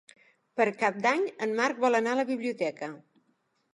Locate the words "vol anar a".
1.85-2.19